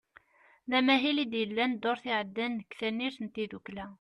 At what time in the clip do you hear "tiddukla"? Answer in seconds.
3.33-3.85